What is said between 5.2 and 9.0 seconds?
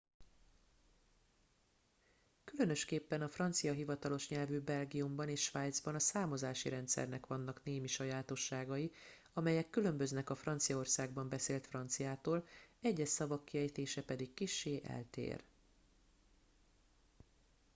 és svájcban a számozási rendszernek vannak némi sajátosságai